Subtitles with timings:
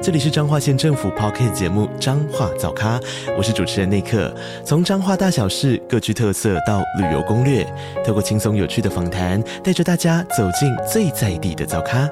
[0.00, 3.00] 这里是彰化县政府 Podcast 节目《彰化早咖》，
[3.36, 4.32] 我是主持人内克。
[4.64, 7.64] 从彰化大小事各具特色到旅游攻略，
[8.06, 12.08] 透过轻松有趣的访谈，带着大家走进最在地的早咖。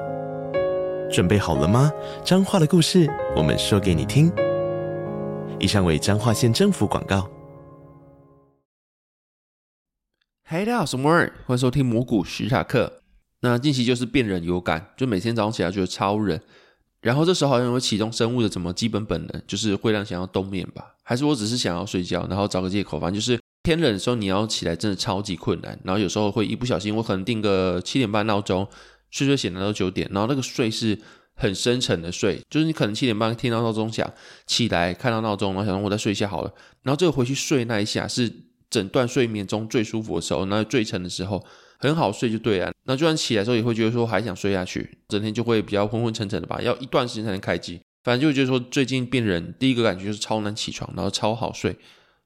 [1.09, 1.89] 准备好了吗？
[2.25, 4.29] 彰化的故事，我们说给你听。
[5.57, 7.29] 以上为彰化县政府广告。
[10.43, 13.01] 嗨，大家好，我是摩尔，欢迎收听蘑菇史塔克。
[13.39, 16.37] 那近期就是变人有感，就每天早上起来觉得超冷。
[17.01, 20.95] 然后这时候好像会启动生物的什么基本本能，就是会让想要冬眠吧？
[21.03, 22.99] 还是我只是想要睡觉，然后找个借口？
[22.99, 25.79] 反正就是天冷的时候你要起来真的超级困难。
[25.83, 28.67] 然后有时候会一不小心，我可能定个七点半闹钟，
[29.11, 30.99] 睡睡醒来到九点，然后那个睡是
[31.35, 34.11] 很深沉的睡，就是你可能七点半听到闹钟响，
[34.47, 36.51] 起来看到闹钟，然后想说我再睡一下好了。
[36.81, 38.31] 然后这个回去睡那一下是
[38.69, 41.45] 整段睡眠中最舒服的时候，那最沉的时候。
[41.79, 47.79] 很好睡就对了，那就算起来的时候也会觉得说还想睡下去，整天就会比较昏昏沉沉的吧，要一段时间才能开机。
[48.03, 51.75] 反正就觉得说最近变人，第一个感觉就是超难起床，然后超好睡，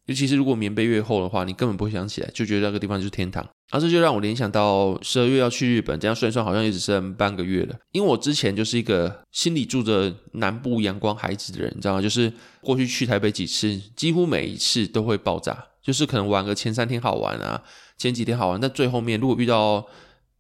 [0.06, 3.44] 尤其是如果棉被越厚的话，你根本不会想起来，就觉得那个地方就是天堂。
[3.72, 7.76] 然后这就让我联想到十二月要去日本，这样算算好像也只剩半个月了。
[7.94, 12.02] 因为我之前就是一个心里住着南部阳光孩子的人，你知道吗？
[12.02, 12.32] 就是
[12.62, 17.64] 过去去台北几次，几乎每一次都会爆炸，就是可能玩个前三天好玩啊。
[17.98, 19.88] 前几天好玩，但最后面如果遇到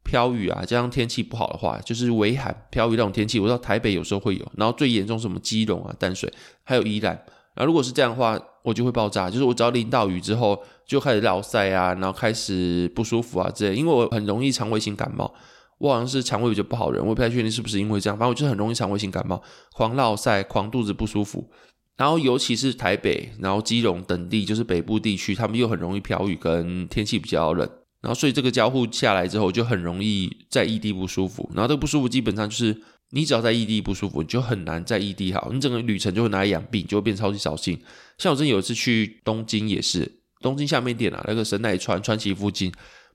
[0.03, 4.51] 飘雨啊，加上天气不好的话，就是微寒、飘雨那种天气，我知道台北有时候会有。
[4.57, 6.31] 然后最严重什么基隆啊、淡水，
[6.63, 7.13] 还有宜兰。
[7.53, 9.29] 然后如果是这样的话，我就会爆炸。
[9.29, 13.75] 就是我只要淋到雨之后，就开始绕塞啊，然后开始不舒服啊之类。
[13.75, 15.33] 因为我很容易肠胃性感冒，
[15.77, 18.17] 我好像是肠胃比较不好的人，我不太确定是不是因为这样。
[18.17, 19.41] 反正我就很容易肠胃性感冒，
[19.73, 21.49] 狂落塞、狂肚子不舒服。
[21.97, 27.69] 然后，尤其是台北，然后基隆等地，就是北部地区，他们又很容易飘雨，跟天气比较冷。
[28.01, 31.49] 然后，所以这个交互下来之后，就很容易在异地不舒服。
[31.53, 32.75] 然后，这个不舒服基本上就是，
[33.11, 35.51] 你只要在异地不舒服，你就很难在异地好。
[35.53, 37.79] 你整个旅程就会拿来养病，就会变超级扫兴。
[38.17, 42.71] 像我之前有一次去东京，也是东京下面店啊，那个神奈川川崎附近，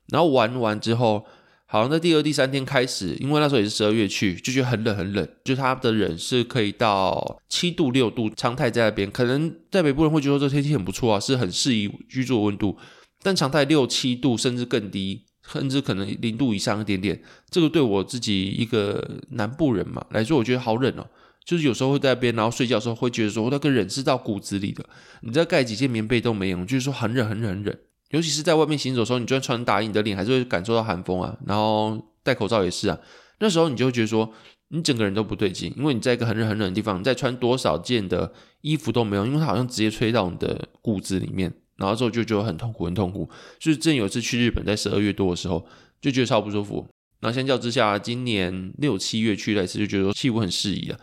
[0.08, 1.26] 然后玩完之后。
[1.69, 9.10] 好像在第二、第三天开始，因为那时候也是十二月去，就觉得很冷很冷，就它的冷是可以到七度、六度，常态在那边。
[9.10, 12.78] 可能在北部人会觉得这天气很不错啊，是很适宜居住的温度。
[13.26, 17.20] 但常态六七度甚至更低，甚至可能零度以上一点点，
[17.50, 21.04] 这个对我自己一个南部人嘛来说，我觉得好冷哦。
[21.44, 24.88] 就是有时候会在边，然后睡觉的时候会觉得说那个冷是到骨子里的，
[25.22, 27.76] 你再盖几件棉被都没用，就是说很冷很冷很冷。
[28.10, 31.37] 尤其是在外面行走的时候，你就算穿大衣，你的脸还是会感受到寒风啊。
[31.44, 32.97] 然后戴口罩也是啊。
[33.41, 34.32] 那时候你就会觉得说，
[34.69, 41.53] 你整个人都不对劲，因为你在一个很冷很冷的地方，你再穿多少件的衣服都没有，因为它好像直接吹到你的骨子里面。
[41.76, 43.28] 然后之后就觉得很痛苦，很痛苦。
[43.60, 45.66] 所以之前有一次去日本，在十二月多的时候，
[46.00, 46.87] 就觉得超不舒服。
[47.20, 50.98] 那相较之下，今年六七月去了一次，就觉得气温很适宜了。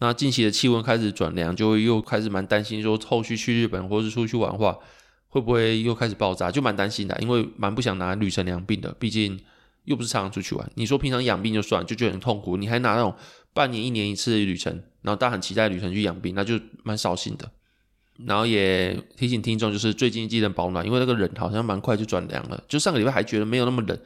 [0.00, 4.76] 那近期的气温开始转凉，就会又开始蛮担心说，后续去日本或是出去玩的话。
[5.28, 6.48] 会不会又开始爆炸？
[6.48, 9.36] 就蛮担心的，因为蛮不想拿旅程养病的，毕竟
[9.82, 10.70] 又不是常常出去玩。
[10.76, 13.12] 你说平常养病就算，就觉得很痛苦，你还拿那种
[13.52, 17.50] 半年、一年一次的旅程，然后大家很期待旅程去养病，那就蛮扫兴的。
[18.26, 22.62] 然后也提醒听众，就是最近记得保暖，因为那个冷好像蛮快就转凉了。
[22.68, 23.98] 就上个礼拜还觉得没有那么冷，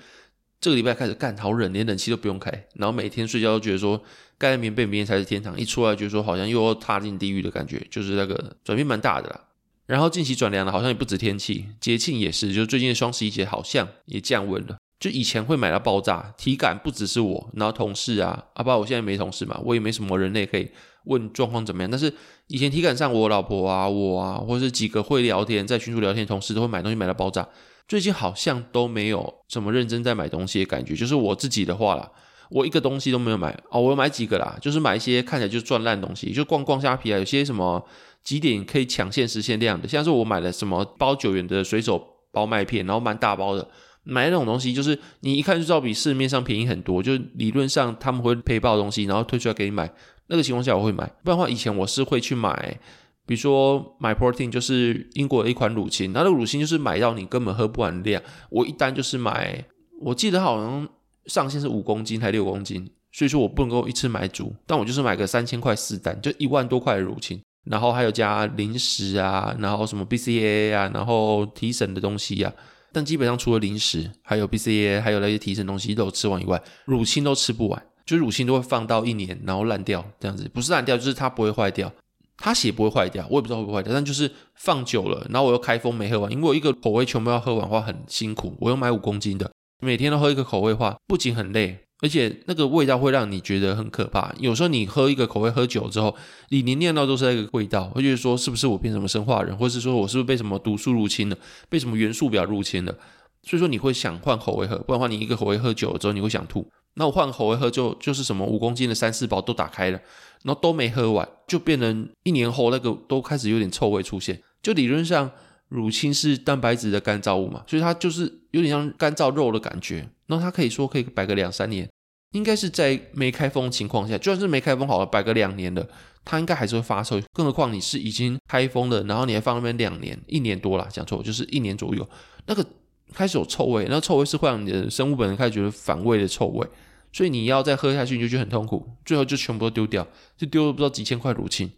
[0.60, 4.02] 这个礼拜开始干好冷，连冷气都不用开，然后每天睡觉都觉得说
[4.38, 9.40] 盖在棉被明天才是天堂，一出来就说好像又要踏进地狱的感觉，就是那个转变蛮大的啦。
[9.86, 14.76] 然后近期转凉了，好像也不止天气，节庆也是，就是最近的双十一节好像也降温了。
[15.00, 20.68] 就以前会买到爆炸，体感不只是我，然后同事啊，阿、啊、爸我现在没同事嘛，我也没什么人类可以
[21.08, 21.90] 问状况怎么样。
[21.90, 22.12] 但是
[22.46, 27.48] 以前体感上，我老婆啊，我啊，或者是几个会聊天在群组聊天同事都会买东西买到爆炸。
[27.88, 30.94] 最近好像都没有什么认真在买东西的感觉。
[30.94, 32.08] 就是我自己的话啦，
[32.50, 37.84] 我一个东西都没有买哦，我有买几个啦，就是买一些看起来就赚烂东西，就逛逛虾皮啊，有些什么。
[38.24, 39.88] 几点可以抢限时限量的？
[39.88, 43.66] 像是我买了什么包九元的随手包麦片，然后蛮大包的。
[44.02, 47.02] 买那种东西，就是你一看就知道比市面上便宜很多。
[47.02, 49.90] 就是理论上他们会配爆东西，然后推出来给你买。
[50.28, 52.78] 那个情况下我会买，不然的话以前我是会去买，
[53.26, 58.22] 比如说买 Protein，就是英国的一款乳清，然后那个乳清就是买到你根本喝不完量。
[58.50, 59.64] 我一单就是买，
[60.00, 60.88] 我记得好像
[61.26, 67.40] 上限是五公斤还六公斤，所以说我不能够一次买足，但我就是买个三千块四单，就一万多块的乳清。
[67.64, 72.50] 然后还有加零食啊，然后什么 BCAA 啊，然后提神的东西啊，
[72.94, 81.92] 但基本上除了零食，还有 BCA 还有那些提神东西都吃完以外，乳清都吃不完，就乳清都会放到一年，然后烂掉这样子，不是烂掉，就是它不会坏掉，
[82.38, 91.80] 它血不会坏掉，我也不知道会不会坏掉，但就是放久了，然后我又开封没喝完，因为我一个口味全部要喝完的话很辛苦，我又买五公斤的，每天都喝一个口味的话，不仅很累。
[92.00, 94.32] 而且那个味道会让你觉得很可怕。
[94.38, 96.14] 有时候你喝一个口味喝久之后，
[96.48, 101.36] 你连念到都是那个味道，会觉得说是不是我变什么生化人，或是说我是不是被什么毒素入侵了，
[101.68, 102.94] 被什么元素表入侵了？
[103.42, 106.64] 所以说你会想换口味喝，不然的话你一个口味喝久了之后你会想吐。
[106.94, 110.00] 那我换口味喝就就是什么五公斤的三四包都打开了，
[110.42, 114.42] 然后都没喝完，就变成一年后那个都开始有点臭味出现。
[114.60, 115.30] 就理论上
[115.68, 120.08] 乳清是蛋白质的干燥物嘛，所以它就是有点像干燥肉的感觉。
[120.26, 121.88] 那它可以说可以摆个两三年，
[122.32, 125.88] 应该是在没开封情况下，就算是没开封好了，摆个两年的，
[126.24, 127.20] 它应该还是会发臭。
[127.32, 132.06] 更何况你是已经开封了，然后你还放那边两年，一年多啦，讲错，就是一年左右，
[132.46, 132.66] 那个
[133.14, 136.66] 开始有臭味，那臭味是会让你的生物本能开始觉得反胃的臭味，
[137.12, 140.06] 所以你要再喝下去，你就觉得很痛苦，最后就全部都丢掉，
[140.36, 141.70] 就丢了不知道几千块乳清。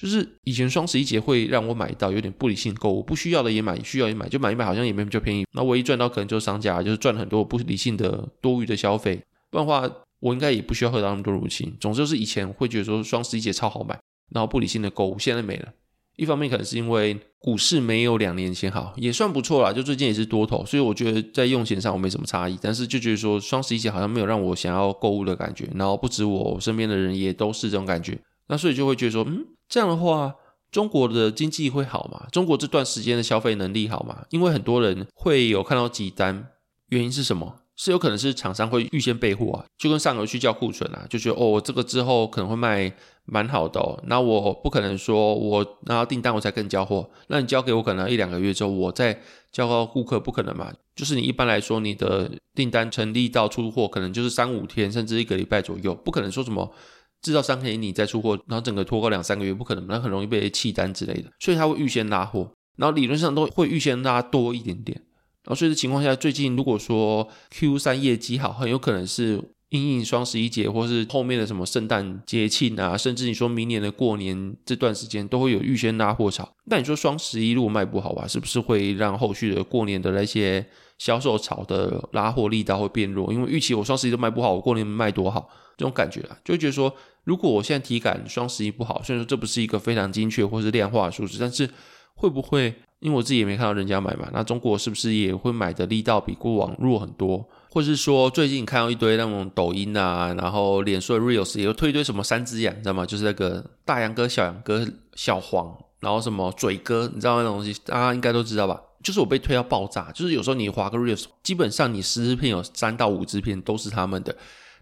[0.00, 5.44] 就是以前双十一节会让我买到有点不理性购物，不需要的也买，需要也买，就买一买，好像也没比较便宜。
[5.54, 9.20] 那唯一赚到可能就是商家，就是赚很多不理性的多余的消费。
[9.50, 9.90] 不然的话，
[10.20, 11.76] 我应该也不需要喝到那么多乳清。
[11.80, 13.98] 总之就是以前会觉得说双十一节超好买，
[14.30, 15.72] 然后不理性的购物，现在没了。
[16.18, 22.58] 一方面可能是因为股市没有两年前好，也算不错啦，就最近也是多头，所以我觉得在用钱上我没什么差异。
[22.60, 28.18] 但是就觉得说双十一节好像没有让我想要购物的感觉，然后不止我身边的人也都是这种感觉。
[28.48, 29.46] 那所以就会觉得说，嗯。
[29.68, 30.34] 这样的话，
[30.72, 32.26] 中国的经济会好吗？
[32.32, 34.24] 中国这段时间的消费能力好吗？
[34.30, 36.48] 因为很多人会有看到几单，
[36.88, 37.60] 原因是什么？
[37.76, 42.92] 是有可能是厂商会预先备货啊，就跟上游去叫库存啊，就觉得哦，这个之后可能会卖
[43.28, 44.02] 蛮好的哦。
[44.06, 49.20] 那我不可能说我拿到订单我才跟你交货，那你交给我可能一两个月之后我再
[49.52, 50.72] 交到顾客，不可能嘛？
[50.96, 56.72] 就是你一般来说你的订单成立到出货可能就是三五天甚至一个礼拜左右，不可能说什么。
[57.20, 64.96] 制造商给你再出货，然后整个拖个两三个月，不可能，那很容易被弃单之类的，所以他会预先拉货，然后理论上都会预先拉多一点点，
[65.42, 76.48] 然后所以这情况下，最近如果说 Q 三业绩好，很有可能是因应双十一节，或是后面的什么圣诞节庆啊，甚至你说明年的过年这段时间都会有预先拉货潮。
[76.64, 80.64] 那你说双十一如果卖不好吧，是不是会让后续的过年的那些
[80.96, 83.30] 销售潮的拉货力道会变弱？
[83.32, 85.48] 因为预期我双十一都卖不好，我过年卖多好？
[85.76, 86.92] 这种感觉啊，就会觉得说，
[87.24, 91.68] 如果我现在体感双十一不好，虽然说这不是一个非常精确或是量化的数字，但是
[92.14, 94.30] 会不会因为我自己也没看到人家买嘛？
[94.32, 97.46] 那中国是不是也会买的力道比过往弱很多？
[97.70, 103.04] 或是说最近看到一堆那种抖音啊，然后脸书的 Reels 也有推一堆什么三只羊，你知道吗？
[103.04, 108.80] 就是那个大杨哥、小杨哥、小黄，然后什么嘴哥，你知道那种东西，大家应该都知道吧？
[109.02, 114.34] 就是我被推到爆炸，就是有时候你滑个 Reels，基本上你十支片有三到五支片都是他们的。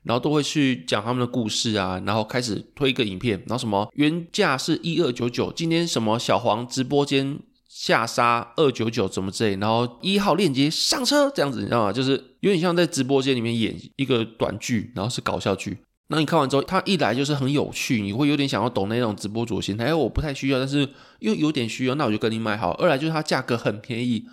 [0.03, 7.37] 然后都会去讲他们的故事啊，然后开始推一个影片，然后什么原价是一二九九，今天什么小黄直播间
[7.79, 11.93] 下杀二九九怎么之类，然后一号链接上车这样子，你知道吗？
[11.93, 15.77] 就是有点像在直播间里面演一个短剧，然后是搞笑剧。
[16.09, 19.85] 那你看完之后，他一来就是很有趣，你会有点想要懂那种直播主心态。
[19.85, 20.89] 哎，我不太需要，但是
[21.19, 22.71] 又有点需要，那我就跟你买好。
[22.71, 24.25] 二来就是它价格很便宜，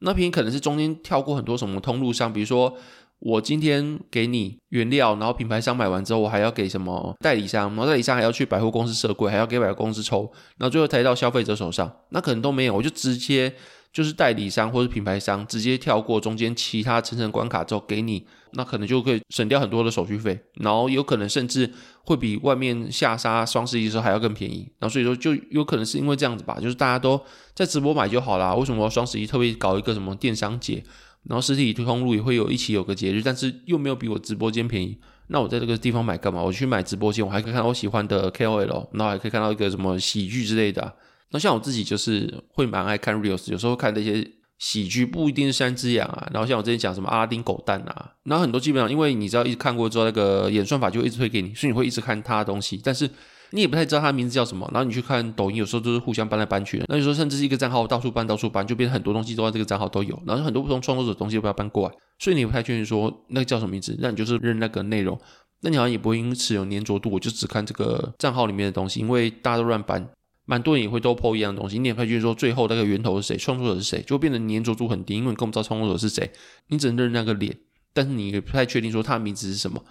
[0.00, 2.76] 那便宜可能是中间跳过很多什么通路商，比如说。
[3.20, 13.52] 我今天给你原料，然后品牌商买完之后，我还要给什么代理商，然后代理商还要去百货公司设柜，还要给百货公司抽，然后最后抬到消费者手上，那可能都没有，我就直接
[13.92, 21.70] 就是代理商或者品牌商直接跳过中间其他层层关卡之后给你，那可能就可以省掉很多的手续费，然后有可能甚至
[22.06, 27.20] 会比外面下杀双十一的时候还要更便宜，然后所以说就有可能是因为这样子吧，就是大家都
[27.54, 30.82] 在直播买就好啦，为什么双十一特别搞一个什么电商节？
[31.28, 34.98] 然后实体通路也会有一起有个节日，但是又没有比我直播间便宜。
[35.28, 36.42] 那我在这个地方买干嘛？
[36.42, 40.92] 我去买直播间，我还可以看到我喜欢的 KOL，然后还可以看到一个什么喜剧之类的。
[41.30, 46.28] 那像我自己就是会蛮爱看 Reels，有时候看那些喜剧，不一定是三只羊啊。
[46.32, 53.08] 然后像我之前讲什么阿拉丁狗蛋啊，然后很多基本上因为你知道一直看过之后，那个演算法就会一直推给你，所以你会一直看他的东西，但是。
[53.52, 56.86] 你也不太知道他的名字叫什么，然后你去看抖音，有时候都是互相搬来搬去的。
[56.88, 65.18] 那有时候甚至是一个账号到处搬到处搬，就变成很多东西都在这个账号都有，然后很多不同创作者的东西都不要搬过来，所以你也不太确定说那个叫什么名字，那你就是认那个内容，
[65.62, 70.08] 那你好像也不会因此有粘着度，我就只看这个账号里面的东西，因为大家都乱搬，
[70.46, 76.30] 蛮多人也会都 po 一样的东西，你也不太确定说最后那个源头是谁，创作者是谁，就变得粘着度很低，因为你根本不知道创作者是谁，
[76.68, 77.56] 你只能认那个脸，
[77.92, 79.82] 但是你也不太确定说他的名字是什么。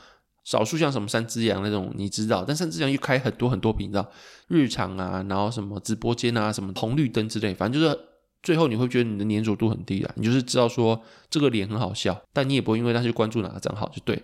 [0.44, 4.10] 少数像什么三只羊那种你知道，但三只羊又开很多很多频道，
[4.48, 8.00] 日常啊，然后什么直播间啊，什么红绿灯之类，反正就是
[8.42, 14.22] 最后你会觉得你的粘着度很低啊，你就是知道说这个脸很好笑，但你也不会因为他去关注哪个账号就对。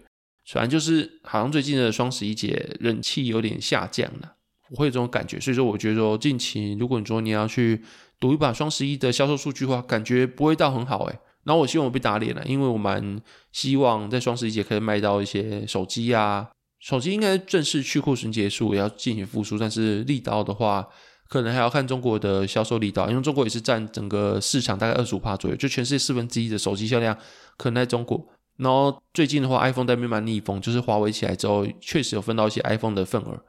[0.51, 4.35] 反正就是好像最近的双十一节人气有点下降了，
[4.69, 5.39] 我会有这种感觉。
[5.39, 7.81] 所以说，我觉得说近期如果你说你要去
[8.19, 11.19] 赌一把双十一的销售数据的话，感觉不会到很好诶。
[11.45, 13.21] 然后我希望我被打脸了，因为我蛮
[13.53, 16.49] 希望在双十一节可以卖到一些手机啊，
[16.79, 20.85] 手机应该正式去库存结束，也要进行复苏，但是力道的话。
[21.27, 27.17] 可能还要看中国的销售力道，因为中国也是占整个市场大概二十五帕左右，就全世界四分之一的手机销量
[27.57, 28.23] 可能在中国。
[28.57, 33.43] 然后最近的话，iPhone 在慢慢逆风，就是华为起来之后，确实有分到一些 iPhone 的份额。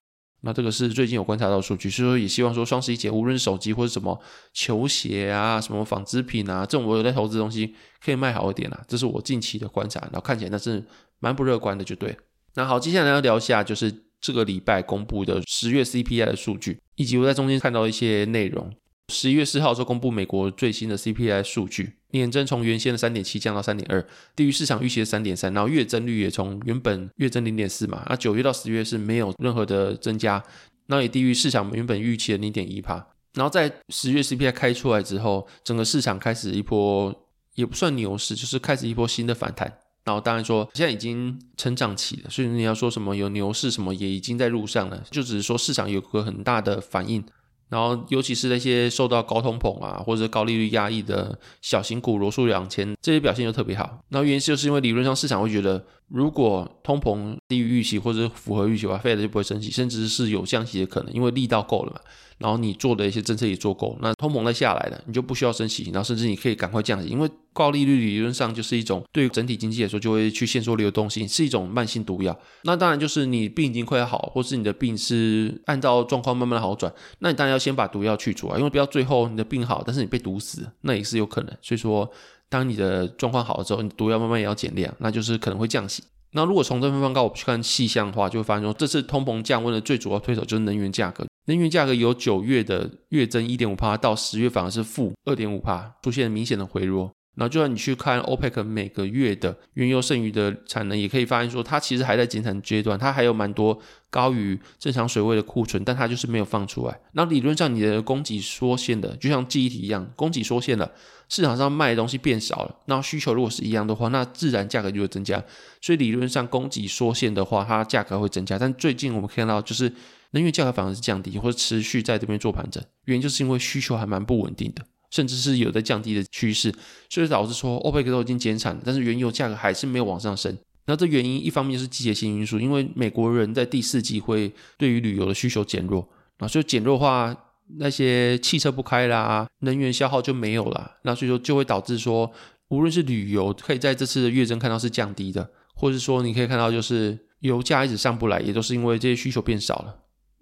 [0.47, 4.19] 那这个是最近有观察到数据，所以说也希望说双十一节无论是手机或者什么
[4.55, 10.01] 球鞋啊、什么纺织品啊，这种我有在投资的东西可以卖好一点啊，这是我近期的观察。
[10.01, 10.83] 然后看起来那是
[11.19, 12.17] 蛮不乐观的，就对。
[12.55, 14.07] 那好，接下来要聊一下就是。
[14.19, 18.73] 这个礼拜公布的十月 CPI 的数据，以及我在中间看到一些内容。
[19.13, 24.05] 十一月四号的时候公布美国最新的 CPI 数据，年增从原先的三点七降到三点二，
[24.35, 25.53] 低于市场预期的三点三。
[25.53, 30.43] 然后月增率也从原本月增零点四嘛，那九月到十月是没有任何的增加，
[30.87, 33.07] 那也低于市场原本预期的零点一趴。
[33.35, 37.15] 然后在十月 CPI 开出来之后，整个市场开始一波
[37.55, 39.73] 也不算牛市，就是开始一波新的反弹。
[40.05, 47.25] 然后当然说，现在已经成长期了，所以你要说什么有牛市什么也已经在路上了，就只是说市场有个很大的反应。
[47.69, 53.99] 然后尤其是那些受到高通膨啊或者高利率压抑的小型股，罗素两千这些表现就特别好。
[54.11, 62.01] 那原因就是因为理论上市场会觉得，如果通膨低于预期或者符合预期的话，Fed 就不会升息，甚至是有降息的可能，因为力道够了嘛。
[62.39, 72.39] 然后你做的一些政策也做够，那通膨再下来了，你就不需要升息，然后甚至你可以赶快降息，因为高利率理论上就是一种对整体经济来说就会去限缩流动性，是一种慢性毒药。
[72.65, 81.57] 那当然就是你病已经快要好，或是你的病是按照状况慢慢的好转，那你当然要先把毒药去除啊，因为不要最后你的病好，但是你被毒死，那也是有可能。
[81.63, 82.09] 所以说，
[82.49, 86.03] 当你的状况好了之后，你毒药慢慢也要减量，那就是可能会降息。
[86.33, 91.27] 那如果从这份报告我们去看细项的话，就会发现说，这次通膨降温的最主要推手就是能源价格。
[91.47, 97.11] 能源价格由九月的月增一点五帕到十月反而是负二点五帕，出现明显的回落。
[97.37, 103.79] 然后就算你去看 OPEC 每个月的原油剩余的产能，也可以发现说，它其实还在减产阶段，它还有蛮多
[104.11, 106.99] 高于正常水位的库存，但它就是没有放出来。
[107.13, 110.91] 那理论上你的供给缩限的，就像记忆体一样，供给缩限了，
[111.29, 115.45] 市场上卖的东西变少了，那需求如果是一样的话，那自然价格就会增加。
[115.81, 118.59] 所以理论上供给缩限的话，它价格会增加。
[118.59, 119.93] 但最近我们看到就是。
[120.33, 124.85] 能源价格反而是降低，或者持续在这边做盘整，原因就是因为需求还蛮不稳定的，
[125.17, 126.71] 甚至是有在降低的趋势，
[127.09, 130.55] 所以导致说欧佩克都已经减产，但是原油价格还是没有往上升。
[130.85, 136.07] 那这原因一方面是季节性因素，因为美国人在第四季会对于旅游的需求减弱，
[136.37, 137.35] 啊，所以减弱的话，
[137.79, 142.31] 那些汽车不开啦，能源消耗就没有了，那所以说就会导致说，
[142.69, 149.95] 无论是旅游可以在这次的月增看到是降低的，或者是说你可以看到就是油价一直上不来，也都是因为这些需求变少了。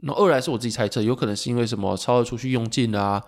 [0.07, 3.23] 那二来是我自己猜测，有可能是因为什么超额储蓄用尽了啊，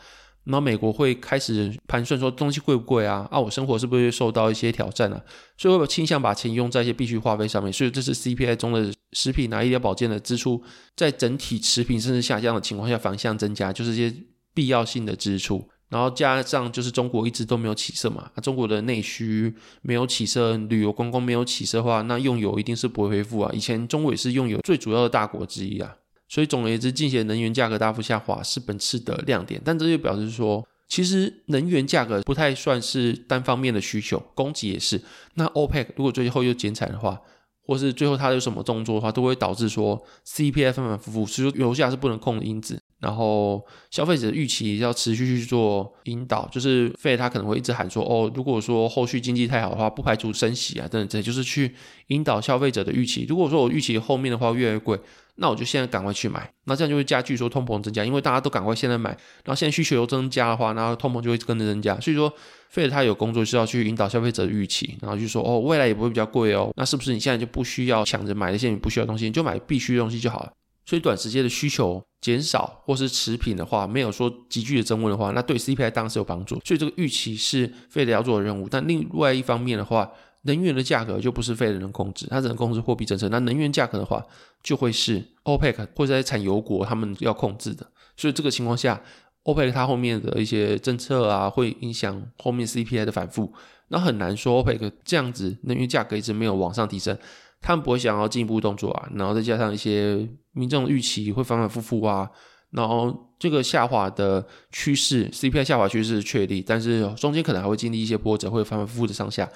[0.46, 3.26] 然后美国会开始盘算说东西贵不贵啊？
[3.30, 5.20] 啊，我生活是不是会受到一些挑战啊？
[5.58, 7.72] 所以会不会倾向把钱用在一些必须花费上面？
[7.72, 10.62] 所以这是 CPI 中的食品啊、医疗保健的支出，
[10.94, 14.16] 在整体持平甚至下降的情况下反向增加，就是一些
[14.54, 15.68] 必要性的支出。
[15.88, 23.50] 然后加上就是中国一直都没有起色嘛，啊，中国的内需没有起色，旅游观光没有起色的话，那用油一定是不会恢复啊。
[23.52, 25.96] 以前中国也是用油最主要的大国之一啊。
[26.28, 35.00] 所以总而言之，近期能源价格大幅下滑是本次的亮点，但这就表示说，其实能源价格不太算是单方面的需求，供给也是。
[35.34, 37.20] 那 OPEC 如果最后又减产的话，
[37.62, 42.80] 或是最后它有什么动作的话，都会导致说 CPI 反反复复，所以油价是不能控的因子。
[43.00, 51.74] 然后消费者的预期要持续去做引导，就是费他可能会一直喊说，哦，如果说后续经济太好的话，不排除升息啊等等，这就是去
[52.08, 53.26] 引导消费者的预期。
[53.28, 54.98] 如果说我预期后面的话越来越贵。
[55.38, 59.10] 那我就现在赶快去买，那这样就会加剧说通膨增加，因为大家都赶快现在买，
[59.44, 62.00] 然后现在需求又增加的话，然后通膨就会跟着增加。
[62.00, 62.32] 所以说
[62.70, 70.50] 费他有工作是要去引导消费者的预期，然后就说哦，未来也不会比较贵哦，那是不是你现在就不需要抢着买那些你不需要的东西，你就买必须的东西就好了？
[70.86, 76.60] 所以短时间的需求减少或是持平的话，没有说急剧的增温的话，那对 CPI 当然是有帮助。
[76.64, 80.10] 所以这个预期是 Fed 要做的任务，但另外一方面的话。
[80.42, 83.28] 能源的价格就不是 Fed 能控制，它只能控制货币政策。
[83.30, 84.24] 那能源价格的话，
[84.62, 87.84] 就会是 OPEC 或者在产油国他们要控制的。
[88.16, 89.02] 所以这个情况下
[89.42, 93.52] ，OPEC 它后面的一些政策啊，会影响后面 CPI 的反复。
[93.88, 97.18] 那很难说 OPEC 这样子能源价格一直没有往上提升，
[97.60, 99.08] 他们不会想要进一步动作啊。
[99.14, 102.30] 然后再加上一些民众预期会反反复复啊，
[102.70, 109.48] 然后这个下滑的趋势，CPI 下滑趋势确立，但是中间可能还会经历一些波折，会反反复复的上下。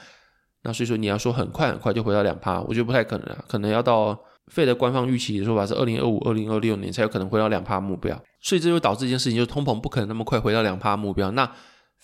[0.63, 4.19] 那所以说你要说很快很快就回到两趴，我觉得不太可能啊，可能要到
[4.55, 8.21] Fed 的官方预期的说法是二零二五、二零二六年才有可能回到两趴目标。
[8.43, 11.31] 所以这就导致一件事情，就是通膨不可能那么快回到两趴目标。
[11.31, 11.51] 那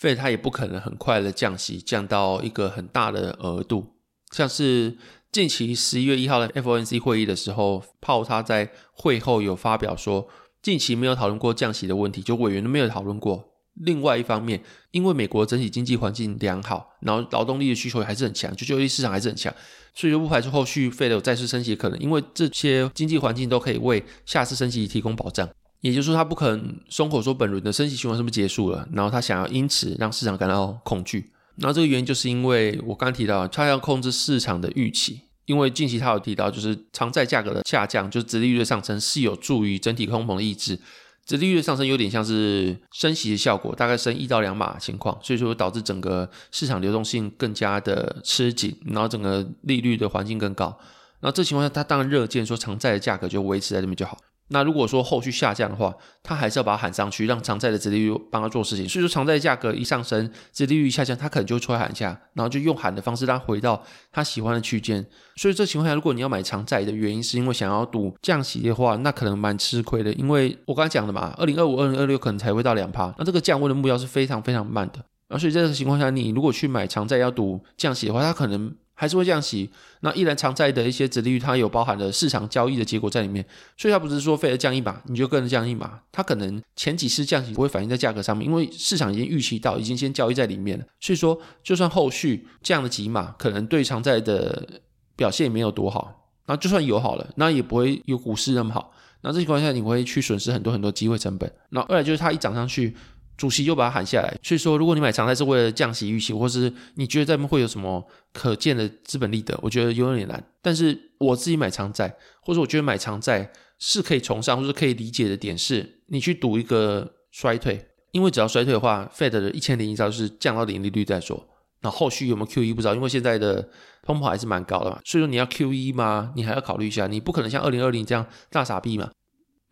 [0.00, 3.87] Fed 它也不可能很快的降息，降到一个很大的额度，
[4.31, 4.97] 像是。
[5.33, 10.26] 近期十一月一号的 FOMC 会议的时候，鲍他在会后有发表说，
[10.62, 13.45] 近期没有讨论过降息的问题，就委员都没有讨论过。
[13.75, 19.54] 另外一方面，因为美国整体经济环境良好，然后劳动力的需求还是很强，就就业市场还是很强，
[19.95, 25.47] 所以就不排除后续 Fed 有再次升息的可能，因为这些经济环境都可以为下次升息提供保障。
[25.83, 31.33] 也就是说，他不可能松口说本轮的升息循环是不是结束了，然后他想要因此让市场感到恐惧。
[31.57, 35.23] 然后这个原因就是因为我刚刚提到，他要控制市场的预期。
[35.47, 40.77] 因为近期他有提到，就是长债价格的下降，就是殖利率的上升是有助于整体通膨的抑制。
[41.25, 50.77] 殖利率的上升有点像是升息的效果，大概升一到两码情况，所以说导致整个市场流动性更加的吃紧，然后整个利率的环境更高。
[51.21, 54.19] 然后这情况下，他当然热见说长债的价格就维持在这边就好。
[54.49, 58.88] 那如果说后续下降的话，他还是要把它喊上去，让长债的殖利率帮他做事情。
[58.88, 65.05] 所以说，长债价格一上升，殖利率一下降，他可能就会出来喊价，然后就用喊的方式让他回到他喜欢的区间。
[65.35, 70.12] 所以这情况下，如果你要买长债的原因是因为想要赌降息的话，那可能蛮吃亏的。
[70.12, 75.05] 因为我刚才讲的嘛，二零二五、二零二六可能才会到两趴，那这个降温的目标是非常非常慢的。
[75.29, 78.73] 而所以在这个情况下，你如果去买长债要赌降息的话，它可能。
[78.99, 83.45] 还是会降息，那依然长债的一些殖利率，它有包含了市场交易的结果在里面，
[83.76, 94.67] 所以它不是说非得降一码你就跟着降一码，它可能前几次降息不会反映在价格上面，因为市场已经预期到，已经先交易在里面了，所以说就算后续降了几码，可能对长债的
[95.15, 102.97] 表现也没有多好，那就算有好了，那也不会有股市那么好，那这情况下你会去损失很多很多机会成本，那二来就是它一涨上去。
[103.37, 108.02] 主席又把它喊下来，所以说，如果你买长债是为了降息预期，或是你觉得这边会有什么
[108.33, 110.43] 可见的资本利得，我觉得有点难。
[110.62, 121.49] 但是我自己买长债，或者我觉得买长债是可以崇尚，或是可以理解的点是，你去赌一个衰退，因为只要衰退的话，Fed 的一千零一招是降到零利率再说。
[121.83, 123.68] 那后续有没有 QE 不知道，因为现在的
[124.03, 126.33] 通膨还是蛮高的嘛，所以说你要 QE 吗？
[126.35, 129.11] 你还要考虑一下，你不可能像二零二零这样大傻逼嘛。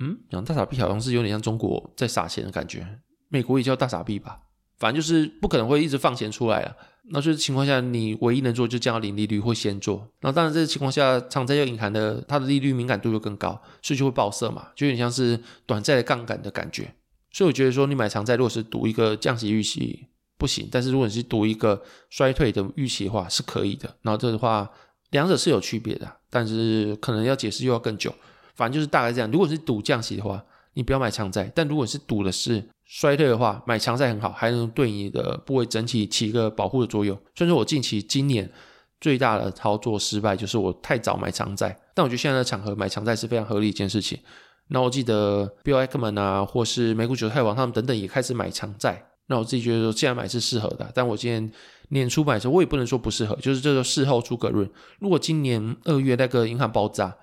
[0.00, 2.87] 嗯，讲大傻逼好像是有点像中国在撒钱的感觉。
[3.35, 4.38] 美国也叫大傻逼吧，
[4.79, 6.77] 反正就是不可能会一直放钱出来啊。
[7.11, 10.09] 那这情况下，你唯一能做就降到零利率，会先做。
[10.20, 16.94] 那当然，这个情况下，长债又隐含的它的利率敏感度又更高，所以就会爆色嘛，就有点像是短债的杠杆的感觉。
[17.33, 20.07] 所以我觉得说，你买长债，如果是赌一个降息预期
[20.38, 23.92] 不行，但是如果你是赌一个衰退的预期的话，是可以的。
[24.03, 24.70] 然后这的话，
[25.11, 28.14] 两者是有区别的，但是可能要解释又要更久。
[28.55, 29.29] 反正就是大概这样。
[29.31, 30.42] 如果是赌降息的话，
[30.74, 37.16] 你不要买强债；但如果是赌的是衰退的话，买强债很好，还能对你的部位整体起一个保护的作用。
[37.34, 38.50] 虽然说我近期今年
[39.00, 44.18] 最大的操作失败就是我太早买强债，但我觉得现在的场合买强债是非常合理一件事情。
[44.68, 50.90] 那我记得 Bill Ackman 啊，或是美股韭菜王他们等等也开始买强债，那我自己觉得说既然买是适合的。
[50.94, 51.52] 但我今年
[51.90, 54.68] 年初买的时候，我也不能说不适合，就是这个事后诸葛论。
[54.98, 57.14] 如果今年二月那个银行爆炸，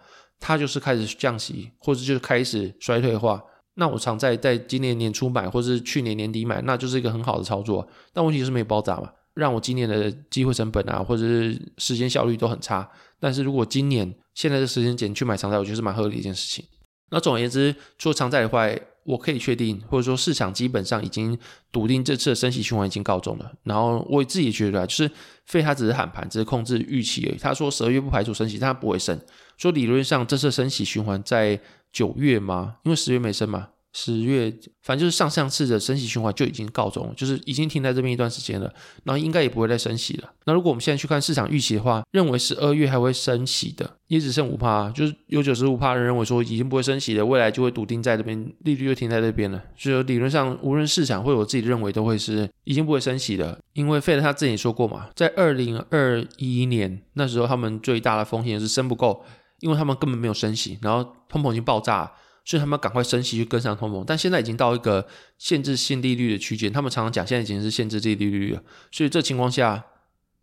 [0.42, 3.42] 它就是开始降息，或者就是开始衰退的话。
[3.76, 7.88] 那我常在在今年年初买，或者是去年年底买，那就是一个很好的操作。
[8.12, 12.90] 但问题是没爆炸嘛，让我今年的机会成本啊，或者是时间效率都很差。
[13.20, 16.66] 但是如果今年现在的时间点去买长债，我觉得是蛮合理的一件事情。
[17.12, 18.68] 那总而言之，除了长债的话，
[19.12, 21.38] 我可以确定，或者说市场基本上已经
[21.72, 23.52] 笃定这次的升息循环已经告终了。
[23.64, 25.12] 然后我自己也觉得，就是
[25.46, 27.38] 费他只是喊盘，只是控制预期而已。
[27.38, 29.20] 他说十二月不排除升息，但他不会升。
[29.58, 31.60] 说理论上这次升息循环在。
[31.94, 32.78] 九月吗？
[32.86, 34.50] 因为十月没升嘛，十月
[34.84, 38.74] 反正就是上上次的升息循环就已经告终，就是已经停在这边一段时间了，
[39.04, 40.32] 然后应该也不会再升息了。
[40.46, 49.62] 那如果我们现在去看市场预期的话，认为十二月还会升息的，也只剩五趴，就是有九十五趴的人认为说已经不会升息的，未来就会笃定在这边，利率就停在这边了。
[49.78, 59.24] 所以理论上，无论市场或我自己认为都会是已经不会升息的，因为费德他自己说过嘛，在二零二一年那时候他们最大的风险是升不够。
[59.60, 62.12] 因为他们根本没有升息，然后通膨已经爆炸，
[62.44, 64.04] 所以他们赶快升息去跟上通膨。
[64.06, 65.06] 但现在已经到一个
[65.38, 68.62] 限制性利率的区间，他们常常讲现在已经是限制这利率了。
[68.92, 69.84] 所以这情况下，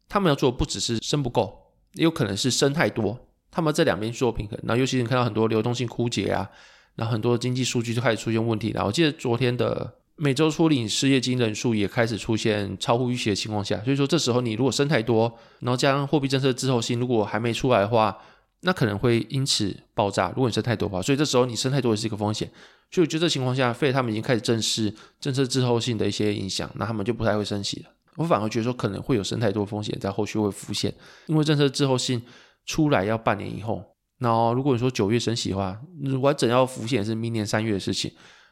[0.08, 3.18] 他们要做的不只是升不够，也有可能是升太多。
[3.50, 4.58] 他们这两边去做平衡。
[4.62, 6.48] 然后尤其是你看到很多流动性枯竭啊，
[6.94, 8.84] 然后很多经济数据就开始出现问题了。
[8.84, 18.16] 我记得昨天的每周初领失业金人数也开始出现超乎预期的情况下，所以说这时候你如果升太多，然后加上货币政策滞后性如果还没出来的话，
[18.60, 20.28] 那可能会因此爆炸。
[20.30, 22.50] 如果你生太多的话，所以这时候你生太多也是一个风险。
[22.90, 27.90] 所以我觉得这情况下费他们已经开始正视政策滞后性的一些影响，那他们就不太会升息了。
[28.16, 30.92] 我反而觉得说可能会有生太多风险在后续会浮现，
[31.26, 32.22] 因为政策滞后性
[32.66, 33.84] 出来要半年以后。
[34.18, 35.78] 然后如果你说九月升息的话，
[36.20, 38.10] 完整要浮现是明年三月的事情。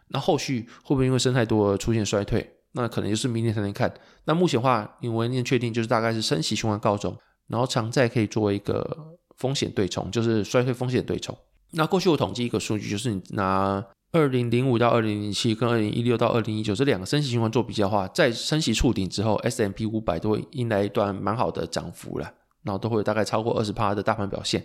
[0.08, 2.48] 那后续会不会因为生太多而出现衰退？
[2.72, 3.92] 那可能就是明年才能看。
[4.26, 7.16] 那目前的话，因为已经确定就是大概是升息循环告终，
[7.48, 11.36] 然后长债可以作为一个风险对冲，就是衰退风险对冲。
[11.72, 24.64] 那过去我统计一个数据，就是你拿二零零五到二零零七跟二零一六到二零一九这两个升息循环做比较的话，在升息触顶之后，S M P 五百都会迎来一段蛮好的涨幅了，然后都会有大概超过二十趴的大盘表现。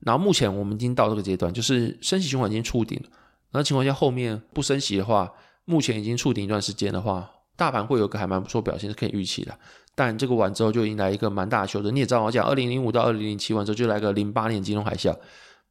[0.00, 3.10] 然后目前我们已经到这个阶段，就是升息循环已经触顶了。
[3.52, 5.32] 那情况下后面不升息的话，
[5.64, 9.52] 目前已经触顶一段时间的话，大盘会有个还蛮不错表现是可以预期的。
[9.94, 11.94] 但这个完之后就迎来一个蛮大的修正。
[11.94, 15.14] 你也知道我讲，二零零五到二零零七完之后就来个零八年金融海啸，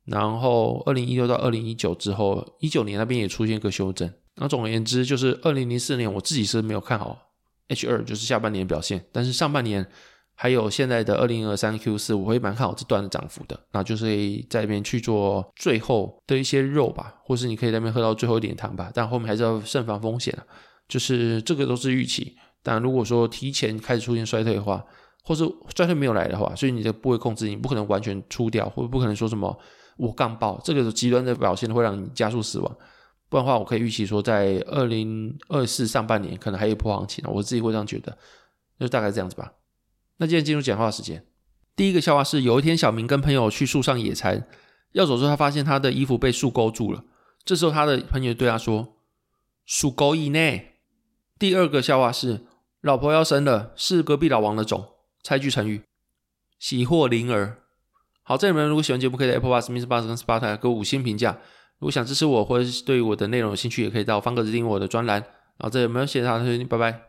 [0.05, 4.11] 然后二零一六到二零一九之后，一九年那边也出现一个修正。
[4.35, 7.17] 那总而言之，就是二零零四年我自己是没有看好
[7.69, 9.87] H 二，就是下半年表现，但是上半年。
[10.39, 14.05] 还有现在的二零二三 Q 四，我会蛮看好这段的涨幅的，那就是
[14.47, 20.45] 在那边去做最后的一些肉吧，或是你可以在那边喝到最后一点汤吧，但后面还是要慎防风险啊，
[20.87, 24.83] 就是这个都是预期，但如果说提前开始出现衰退的话，
[25.23, 25.43] 或是
[25.75, 29.57] 衰退没有来的话，所以你的部位控制你不可能完全出掉，或不可能说什么
[29.97, 32.77] 我杠爆，这个极端的表现会让你加速死亡，
[33.27, 38.17] 不然的话我可以预期说在二零二四上半年可能还有一波行情，我自己会这样觉得，
[38.79, 39.51] 就大概这样子吧。
[40.17, 41.25] 那今天进入讲话时间。
[41.75, 44.47] 第一个笑话是，有一天小明跟朋友去树上野餐，
[44.93, 47.03] 要走之后，他发现他的衣服被树勾住了。
[47.43, 48.95] 这时候他的朋友对他说
[49.65, 50.75] ：“树勾以内。”
[51.39, 52.45] 第二个笑话是，
[52.81, 54.89] 老婆要生了，是隔壁老王的种。
[55.23, 55.83] 猜句成语：
[56.57, 57.57] 喜获麟儿。
[58.23, 59.85] 好，这里面如果喜欢节目，可以在 Apple Podcast、Mr.
[59.85, 61.37] b u s 跟 Spotify 给我五星评价。
[61.79, 65.21] 如果想支持我，或者是对我的内容有兴趣，也可以到方格子订阅我的专栏。
[65.21, 67.06] 然后这里没有谢谢大家，拜拜。